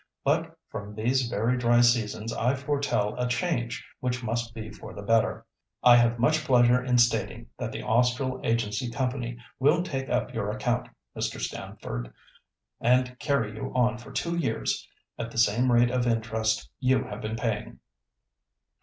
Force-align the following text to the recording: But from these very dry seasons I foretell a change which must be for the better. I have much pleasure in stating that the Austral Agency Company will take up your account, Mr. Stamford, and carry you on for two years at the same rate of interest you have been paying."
But 0.23 0.57
from 0.67 0.95
these 0.95 1.27
very 1.29 1.59
dry 1.59 1.81
seasons 1.81 2.33
I 2.33 2.55
foretell 2.55 3.13
a 3.19 3.27
change 3.27 3.85
which 3.99 4.23
must 4.23 4.51
be 4.55 4.71
for 4.71 4.95
the 4.95 5.03
better. 5.03 5.45
I 5.83 5.95
have 5.97 6.17
much 6.17 6.43
pleasure 6.43 6.83
in 6.83 6.97
stating 6.97 7.51
that 7.59 7.71
the 7.71 7.83
Austral 7.83 8.41
Agency 8.43 8.89
Company 8.89 9.37
will 9.59 9.83
take 9.83 10.09
up 10.09 10.33
your 10.33 10.49
account, 10.49 10.89
Mr. 11.15 11.39
Stamford, 11.39 12.11
and 12.79 13.19
carry 13.19 13.55
you 13.55 13.71
on 13.75 13.99
for 13.99 14.11
two 14.11 14.35
years 14.35 14.87
at 15.19 15.29
the 15.29 15.37
same 15.37 15.71
rate 15.71 15.91
of 15.91 16.07
interest 16.07 16.71
you 16.79 17.03
have 17.03 17.21
been 17.21 17.35
paying." 17.35 17.79